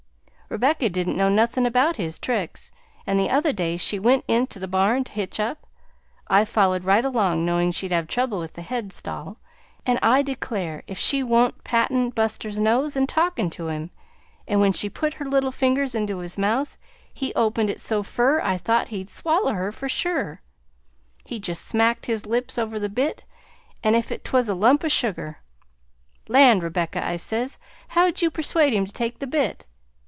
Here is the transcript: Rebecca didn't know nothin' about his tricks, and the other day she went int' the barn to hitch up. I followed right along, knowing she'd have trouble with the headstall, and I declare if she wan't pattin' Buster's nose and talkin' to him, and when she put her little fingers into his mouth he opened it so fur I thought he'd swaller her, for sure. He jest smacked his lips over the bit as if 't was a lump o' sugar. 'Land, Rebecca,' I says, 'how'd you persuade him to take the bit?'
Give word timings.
Rebecca 0.49 0.89
didn't 0.89 1.15
know 1.15 1.29
nothin' 1.29 1.65
about 1.65 1.95
his 1.95 2.19
tricks, 2.19 2.73
and 3.07 3.17
the 3.17 3.29
other 3.29 3.53
day 3.53 3.77
she 3.77 3.97
went 3.97 4.25
int' 4.27 4.49
the 4.49 4.67
barn 4.67 5.05
to 5.05 5.11
hitch 5.13 5.39
up. 5.39 5.65
I 6.27 6.43
followed 6.43 6.83
right 6.83 7.05
along, 7.05 7.45
knowing 7.45 7.71
she'd 7.71 7.93
have 7.93 8.05
trouble 8.09 8.37
with 8.37 8.51
the 8.55 8.61
headstall, 8.61 9.37
and 9.85 9.97
I 10.01 10.21
declare 10.21 10.83
if 10.87 10.97
she 10.97 11.23
wan't 11.23 11.63
pattin' 11.63 12.09
Buster's 12.09 12.59
nose 12.59 12.97
and 12.97 13.07
talkin' 13.07 13.49
to 13.51 13.67
him, 13.69 13.91
and 14.45 14.59
when 14.59 14.73
she 14.73 14.89
put 14.89 15.13
her 15.13 15.25
little 15.25 15.53
fingers 15.53 15.95
into 15.95 16.17
his 16.17 16.37
mouth 16.37 16.77
he 17.13 17.33
opened 17.33 17.69
it 17.69 17.79
so 17.79 18.03
fur 18.03 18.41
I 18.41 18.57
thought 18.57 18.89
he'd 18.89 19.07
swaller 19.09 19.55
her, 19.55 19.71
for 19.71 19.87
sure. 19.87 20.41
He 21.23 21.39
jest 21.39 21.65
smacked 21.65 22.07
his 22.07 22.25
lips 22.25 22.57
over 22.57 22.77
the 22.77 22.89
bit 22.89 23.23
as 23.85 23.93
if 23.93 24.09
't 24.21 24.33
was 24.33 24.49
a 24.49 24.53
lump 24.53 24.83
o' 24.83 24.89
sugar. 24.89 25.39
'Land, 26.27 26.61
Rebecca,' 26.61 27.07
I 27.07 27.15
says, 27.15 27.57
'how'd 27.87 28.21
you 28.21 28.29
persuade 28.29 28.73
him 28.73 28.85
to 28.85 28.91
take 28.91 29.19
the 29.19 29.27
bit?' 29.27 29.65